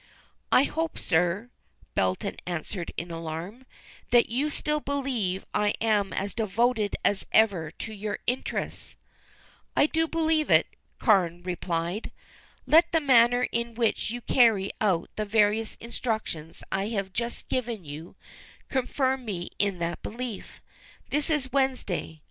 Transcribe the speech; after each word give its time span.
"I 0.51 0.63
hope, 0.63 0.97
sir," 0.97 1.51
Belton 1.93 2.37
answered 2.47 2.91
in 2.97 3.11
alarm, 3.11 3.67
"that 4.09 4.29
you 4.29 4.49
still 4.49 4.79
believe 4.79 5.45
I 5.53 5.75
am 5.79 6.11
as 6.11 6.33
devoted 6.33 6.95
as 7.05 7.27
ever 7.31 7.69
to 7.69 7.93
your 7.93 8.17
interests." 8.25 8.95
"I 9.77 9.85
do 9.85 10.07
believe 10.07 10.49
it," 10.49 10.65
Carne 10.97 11.43
replied. 11.43 12.09
"Let 12.65 12.91
the 12.91 12.99
manner 12.99 13.43
in 13.51 13.75
which 13.75 14.09
you 14.09 14.21
carry 14.21 14.71
out 14.81 15.07
the 15.17 15.23
various 15.25 15.75
instructions 15.75 16.63
I 16.71 16.87
have 16.87 17.13
just 17.13 17.47
given 17.47 17.85
you, 17.85 18.15
confirm 18.69 19.23
me 19.23 19.51
in 19.59 19.77
that 19.77 20.01
belief. 20.01 20.61
This 21.11 21.29
is 21.29 21.51
Wednesday. 21.51 22.19